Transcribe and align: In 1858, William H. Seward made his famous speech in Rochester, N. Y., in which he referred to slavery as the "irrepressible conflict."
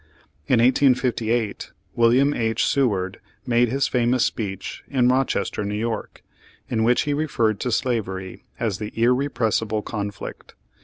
In 0.47 0.59
1858, 0.59 1.73
William 1.93 2.33
H. 2.33 2.65
Seward 2.65 3.19
made 3.45 3.69
his 3.69 3.87
famous 3.87 4.25
speech 4.25 4.83
in 4.87 5.09
Rochester, 5.09 5.61
N. 5.61 5.79
Y., 5.87 6.03
in 6.69 6.83
which 6.83 7.03
he 7.03 7.13
referred 7.13 7.59
to 7.59 7.71
slavery 7.71 8.43
as 8.59 8.79
the 8.79 8.91
"irrepressible 8.99 9.83
conflict." 9.83 10.55